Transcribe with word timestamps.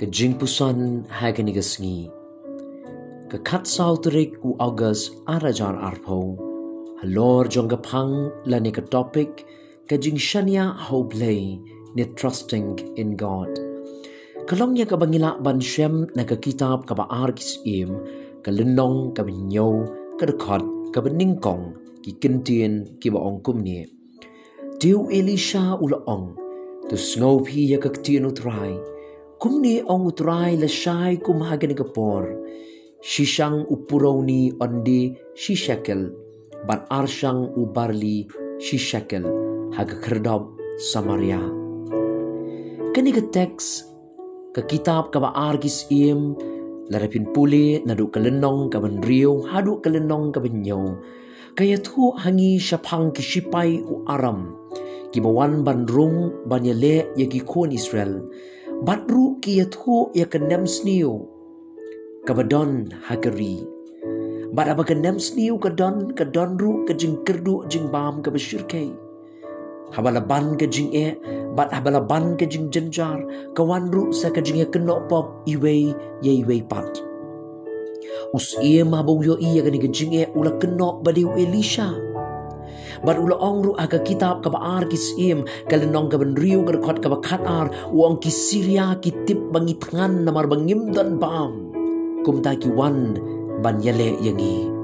ka 0.00 0.06
jing 0.16 0.36
pusan 0.40 1.08
ha 1.08 1.32
ka 1.36 1.40
ni 1.40 1.52
ga 1.56 1.64
sngi 1.64 2.04
ka 3.32 3.38
khat 3.48 3.64
sau 3.74 3.92
trik 4.04 4.36
u 4.48 4.50
august 4.66 5.16
arajar 5.34 5.72
arpo 5.88 6.18
halor 7.00 7.44
jong 7.52 7.70
ga 7.72 7.78
phang 7.86 8.14
la 8.50 8.58
ni 8.64 8.70
ka 8.76 8.82
topic 8.94 9.32
ka 9.88 9.96
jing 10.02 10.20
shania 10.28 10.64
ho 10.84 11.00
play 11.12 11.40
ni 11.96 12.04
trusting 12.18 12.76
in 13.00 13.16
god. 13.16 13.48
Kalong 14.46 14.76
ya 14.76 14.84
ka 14.84 15.00
bangila 15.00 15.30
ban 15.44 15.58
shem 15.58 15.94
na 16.14 16.22
ka 16.28 16.36
kitab 16.44 16.84
ka 16.88 16.94
ba 16.98 17.08
arkis 17.22 17.56
im 17.64 17.96
ka 18.44 18.52
linong 18.52 19.16
ka 19.16 19.24
binyo 19.26 19.68
ka 20.20 20.28
de 20.28 20.34
khot 20.42 20.64
ka 20.94 21.00
bening 21.04 21.40
kong 21.44 21.64
ki 22.04 22.10
kintien 22.20 22.74
ki 23.00 23.08
ba 23.14 23.18
ong 23.28 23.40
kum 23.40 23.64
ni 23.64 23.80
tiu 24.78 25.08
elisha 25.08 25.64
ula 25.80 25.98
ong 26.04 26.26
tu 26.86 27.00
snow 27.08 27.40
pi 27.46 27.64
ya 27.72 27.78
ka 27.80 27.90
tien 28.04 28.28
utrai 28.28 28.76
kum 29.36 29.60
ni 29.60 29.84
ong 29.84 30.08
utrai 30.08 30.56
la 30.56 30.68
shai 30.68 31.20
kum 31.20 31.44
hagen 31.44 31.76
ka 31.76 31.84
por. 31.84 32.24
Shishang 33.04 33.68
upurau 33.68 34.24
ni 34.24 34.50
ondi 34.64 35.12
shishakel 35.36 36.10
ban 36.66 36.80
arshang 36.88 37.52
ubarli 37.52 38.24
shishakel 38.56 39.24
haga 39.76 39.96
kerdab 40.00 40.48
samaria. 40.80 41.40
Kani 42.96 43.12
ka 43.12 43.22
teks 43.36 43.84
ka 44.56 44.64
kitab 44.64 45.12
ba 45.12 45.30
argis 45.36 45.84
iem 45.92 46.32
larapin 46.88 47.28
puli 47.36 47.84
nadu 47.84 48.08
kalenong 48.08 48.72
ka 48.72 48.80
ban 48.80 49.04
rio 49.04 49.44
hadu 49.44 49.84
kalenong 49.84 50.32
ka 50.32 50.40
ban 50.40 50.56
nyaw 50.64 50.84
kaya 51.56 51.76
tu 51.76 52.12
hangi 52.24 52.56
shapang 52.56 53.12
ki 53.12 53.22
shipai 53.22 53.84
u 53.84 54.00
aram. 54.08 54.56
Ki 55.12 55.20
bawan 55.20 55.60
ban 55.62 55.84
rung 55.86 56.48
ban 56.48 56.64
yale 56.64 57.12
ya 57.20 57.26
ki 57.28 57.40
kon 57.44 57.70
Israel 57.70 58.24
batru 58.84 59.40
ki 59.40 59.62
ya 59.62 59.66
tu 59.72 60.12
ya 60.12 60.26
ka 60.28 60.36
nem 60.36 60.68
sniu 60.68 61.24
ka 62.28 62.36
badon 62.36 62.92
hagari 63.08 63.64
Bada 64.56 64.76
ba 64.78 64.84
ka 64.84 64.94
nem 64.94 65.18
sniu 65.18 65.58
ka 65.58 65.68
don 65.68 66.14
ka 66.14 66.24
don 66.24 66.56
ru 66.56 66.86
ka 66.88 66.94
jing 66.94 67.18
kerdu 67.26 67.66
jing 67.68 67.90
bam 67.90 68.22
ka 68.22 68.30
bashir 68.30 68.62
kai 68.70 68.88
habala 69.92 70.22
ban 70.22 70.56
ka 70.60 70.66
jing 70.66 70.94
e 70.94 71.18
bat 71.58 71.72
habala 71.74 72.00
ban 72.00 72.38
ka 72.40 72.46
jing 72.46 72.70
jenjar 72.70 73.20
ka 73.58 73.62
wan 73.66 73.90
ru 73.90 74.12
sa 74.12 74.30
ka 74.30 74.40
jing 74.40 74.62
e 74.62 74.66
keno 74.70 75.02
pop 75.10 75.44
iwe 75.50 75.74
ye 76.22 76.32
iwe 76.42 76.56
pat. 76.70 77.02
Us 78.32 78.54
ie 78.62 78.84
ma 78.86 79.02
bo 79.02 79.18
yo 79.28 79.36
ia 79.40 79.66
ka 79.66 79.70
ni 79.70 79.82
ka 79.82 79.90
jing 79.90 80.14
e 80.14 80.24
ula 80.38 80.56
keno 80.62 81.02
badiu 81.02 81.34
elisha 81.34 81.90
Bat 81.90 82.15
ula 83.04 83.36
ong 83.36 83.60
ru 83.66 83.72
aga 83.76 84.00
kitab 84.00 84.40
ka 84.40 84.48
baar 84.48 84.88
ki 84.88 84.96
sim 84.96 85.44
ka 85.68 85.76
lenong 85.76 86.08
ka 86.08 86.16
benriu 86.16 86.64
ka 86.64 86.72
rekod 86.78 87.02
ka 87.02 87.08
bakat 87.12 87.42
ar 87.44 87.68
uang 87.92 88.22
ki 88.22 88.30
Syria 88.30 88.96
ki 89.02 89.26
tip 89.26 89.40
bangi 89.52 89.76
tangan 89.76 90.24
namar 90.24 90.46
bangim 90.46 90.94
dan 90.94 91.18
bam. 91.20 91.74
Kum 92.24 92.40
ta 92.40 92.56
ki 92.56 92.72
wan 92.72 93.18
ban 93.60 93.82
yale 93.82 94.16
yangi. 94.22 94.76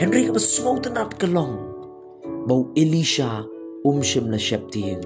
Henry 0.00 0.26
ka 0.26 0.32
basmo 0.34 0.78
tanat 0.82 1.14
kalong 1.22 1.54
bau 2.46 2.66
Elisha 2.74 3.46
umshim 3.86 4.26
na 4.30 4.38
shepting 4.38 4.98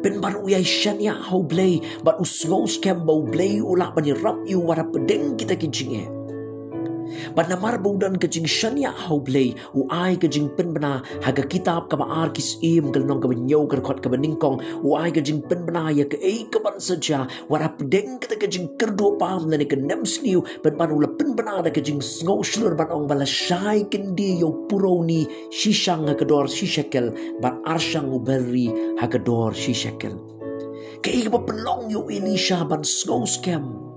pen 0.00 0.20
ban 0.22 0.40
uyai 0.40 0.64
shanya 0.64 1.12
how 1.12 1.44
blay 1.44 1.80
but 2.00 2.16
usgo 2.16 2.64
scam 2.64 3.04
bau 3.04 3.20
blay 3.24 3.60
ula 3.60 3.92
ban 3.92 4.08
rap 4.24 4.38
you 4.48 4.60
wara 4.64 4.84
pedeng 4.88 5.36
kita 5.36 5.58
ki 5.60 5.68
jinge 5.68 6.17
But 7.34 7.48
namar 7.48 7.78
baudan 7.82 8.18
ke 8.20 8.30
jing 8.30 8.44
shania 8.44 8.92
hau 8.92 9.20
blay 9.20 9.54
u 9.74 9.86
ai 9.90 10.16
ke 10.16 10.28
jing 10.30 10.50
haga 11.22 11.42
kitab 11.42 11.88
ka 11.90 11.96
baar 11.96 12.30
kis 12.30 12.56
im 12.62 12.92
ke 12.92 13.00
nong 13.00 13.20
ka 13.20 13.28
benyau 13.28 13.66
ke 13.68 13.80
khot 13.82 14.02
ka 14.02 14.08
beningkong 14.08 14.60
u 14.84 14.94
ai 14.94 15.10
ke 15.10 15.20
jing 15.20 15.42
ya 15.96 16.04
ke 16.04 16.18
ei 16.20 16.44
ke 16.50 16.58
ban 16.62 16.76
warap 17.48 17.76
deng 17.90 18.18
ke 18.20 18.38
ke 18.38 18.46
jing 18.46 18.68
kerdo 18.78 19.18
pam 19.18 19.48
ne 19.50 19.64
ke 19.64 19.76
nem 19.76 20.04
sniu 20.04 20.42
pen 20.62 20.76
ban 20.76 20.90
ula 20.90 21.08
pen 21.18 21.34
bana 21.34 21.62
da 21.62 21.70
ke 21.70 21.82
jing 21.82 22.00
sngo 22.00 22.42
shlur 22.42 22.76
ban 22.76 22.88
ong 22.90 23.08
bala 23.10 23.26
shai 23.26 23.84
kendi 23.90 24.40
yo 24.40 24.52
puro 24.68 25.02
ni 25.02 25.26
shishang 25.50 26.06
ha 26.08 26.14
ke 26.14 26.28
dor 26.28 26.46
shishakel 26.46 27.10
ban 27.42 27.60
arshang 27.74 28.08
u 28.12 28.22
berri 28.30 28.68
ha 29.00 29.06
ke 29.06 29.18
dor 29.30 29.52
shishakel 29.52 30.14
ke 31.02 31.10
ei 31.18 31.26
ke 31.26 31.40
pelong 31.50 31.90
yo 31.90 32.06
Elisha 32.08 32.64
ban 32.64 32.82
sngo 32.82 33.22
scam 33.26 33.87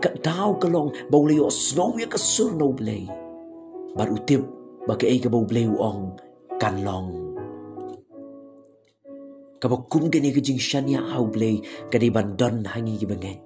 Kat 0.00 0.20
tau 0.24 0.56
kalong 0.56 0.92
bau 1.10 1.24
leo 1.28 1.50
snow 1.52 1.96
ya 1.98 2.06
ka 2.08 2.16
sur 2.16 2.54
no 2.54 2.72
blay. 2.72 3.04
Bar 3.96 4.08
utip 4.12 4.42
baka 4.88 5.04
ay 5.04 5.18
ka 5.20 5.28
bau 5.28 5.44
blay 5.44 5.68
uong 5.68 6.16
kanlong. 6.56 7.08
Kabakum 9.58 10.06
gani 10.06 10.30
ka 10.30 10.40
jing 10.40 10.62
shanya 10.62 11.02
hau 11.10 11.26
blay 11.26 11.58
kadi 11.90 12.14
bandon 12.14 12.62
hangi 12.62 12.94
ki 13.02 13.06
bangay. 13.10 13.36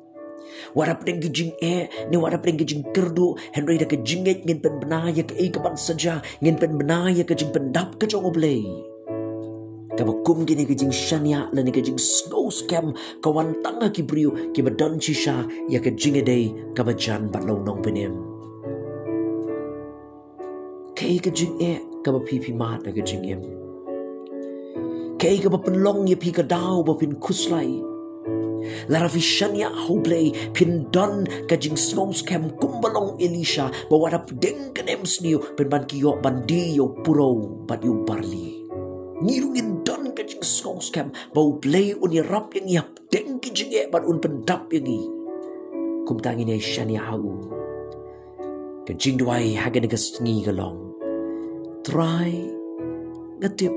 Warap 0.76 1.08
deng 1.08 1.18
ki 1.24 1.32
jing 1.32 1.52
e 1.64 1.88
ni 2.12 2.16
warap 2.20 2.44
deng 2.44 2.60
ki 2.60 2.68
jing 2.68 2.84
kerdu 2.92 3.32
Henry 3.56 3.80
da 3.80 3.88
ka 3.88 3.96
jinget 3.96 4.44
ngin 4.44 4.60
pen 4.60 4.76
benaya 4.76 5.24
ka 5.24 5.32
ay 5.40 5.48
ka 5.48 5.64
ban 5.64 5.76
saja 5.76 6.20
ngin 6.44 6.60
pen 6.60 6.76
benaya 6.76 7.24
ka 7.24 7.32
jing 7.32 7.48
pendap 7.48 7.96
ka 7.96 8.04
jong 8.04 8.28
blay. 8.28 8.91
Kabakum 10.02 10.42
gini 10.42 10.66
ke 10.66 10.74
la 11.54 11.62
ni 11.62 11.70
ke 11.70 11.78
jing 11.78 11.94
snow 11.94 12.50
scam 12.50 12.90
kawan 13.22 13.54
tanga 13.62 13.86
ki 13.86 14.02
brio 14.02 14.34
ki 14.50 14.58
badan 14.66 14.98
shisha 14.98 15.46
ya 15.70 15.78
ke 15.78 15.94
jing 15.94 16.18
edei 16.18 16.50
kabajan 16.74 17.30
bat 17.30 17.46
long 17.46 17.62
nong 17.62 17.78
penem. 17.78 18.10
Kay 20.98 21.22
ke 21.22 21.30
jing 21.30 21.54
e 21.62 22.02
kaba 22.02 22.18
pipi 22.18 22.50
mat 22.50 22.82
ke 22.82 22.98
jing 22.98 23.22
em. 23.30 23.42
Kay 25.22 25.38
kaba 25.38 25.62
penlong 25.62 26.10
ya 26.10 26.18
pi 26.18 26.34
ka 26.34 26.42
dau 26.42 26.82
ba 26.82 26.98
pin 26.98 27.14
kuslai. 27.22 27.78
Lara 28.90 29.06
fi 29.06 29.22
shanya 29.22 29.70
hoblay 29.86 30.34
pin 30.50 30.90
don 30.90 31.22
ka 31.46 31.54
jing 31.54 31.78
snow 31.78 32.10
kumbalong 32.58 33.22
Elisha 33.22 33.70
ba 33.86 33.94
wadap 33.94 34.34
deng 34.42 34.74
kenem 34.74 35.06
sniu 35.06 35.38
pen 35.54 35.70
ban 35.70 35.86
kiyo 35.86 36.18
bandi 36.18 36.74
yo 36.74 36.90
puro 37.06 37.62
bat 37.70 37.86
yo 37.86 38.02
barli 38.02 38.62
ka 39.22 39.71
scam. 40.92 41.08
Bau 41.32 41.56
play 41.56 41.96
un 41.96 42.12
rap 42.28 42.52
yang 42.52 42.68
yap 42.68 42.88
deng 43.08 43.40
ki 43.40 43.48
jing 43.56 43.72
e 43.72 43.88
ban 43.88 44.04
un 44.04 44.20
pendap 44.20 44.68
yang 44.68 44.84
i. 44.84 45.00
Kum 46.04 46.20
tangi 46.20 46.44
ne 46.44 46.60
shani 46.60 47.00
hau 47.00 47.24
ka 48.82 48.92
jing 48.98 49.14
duai 49.14 49.54
haga 49.54 49.78
ne 49.78 49.88
ngi 49.88 50.42
galong 50.42 50.78
try 51.86 52.34
ngatip 53.38 53.74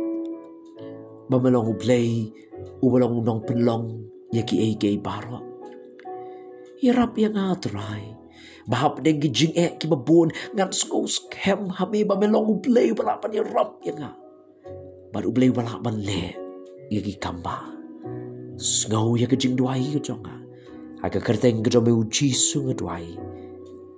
ba 1.30 1.38
melong 1.38 1.78
play 1.78 2.34
u 2.82 2.86
balong 2.90 3.22
nong 3.22 3.42
penlong 3.46 3.86
ya 4.34 4.42
ki 4.42 4.56
e 4.58 4.68
ke 4.76 4.98
baro 4.98 5.42
Hirap 6.76 7.16
yang 7.16 7.40
try 7.64 8.04
Bahap 8.66 9.00
deng 9.06 9.22
ki 9.22 9.30
jing 9.30 9.54
e 9.54 9.78
ki 9.78 9.86
babun 9.88 10.34
ngat 10.58 10.74
sko 10.74 11.06
scam 11.06 11.70
hami 11.70 12.02
ba 12.02 12.18
melong 12.18 12.60
play 12.66 12.92
bala 12.98 13.22
pan 13.22 13.32
rap 13.32 13.78
yang 13.86 14.02
nga. 14.02 14.12
Baru 15.14 15.30
boleh 15.30 15.54
balak 15.54 15.80
balik 15.86 16.45
gigi 16.90 17.18
kamba. 17.20 17.66
Sngau 18.56 19.18
ya 19.20 19.28
ke 19.28 19.36
jing 19.36 19.58
duai 19.58 19.96
ke 19.96 20.00
jonga. 20.00 20.36
Aga 21.04 21.20
kerteng 21.20 21.62
ke 21.66 21.70
jome 21.70 21.92
uji 21.92 22.32
sunga 22.32 22.74
duai. 22.78 23.18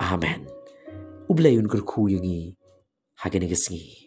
Amen. 0.01 0.47
Ublei 1.29 1.57
un 1.59 1.67
kerku 1.67 2.07
yangi 2.09 2.55
hagene 3.19 3.47
gesngi 3.51 4.06